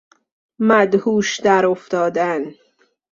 مدهوش 0.59 1.39
درافتادن 1.41 2.53